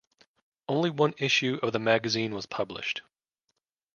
Only 0.67 0.89
one 0.89 1.13
issue 1.19 1.59
of 1.61 1.73
the 1.73 1.79
magazine 1.79 2.33
was 2.33 2.47
published. 2.47 3.03